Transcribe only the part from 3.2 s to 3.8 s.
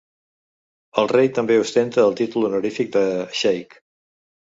xeic.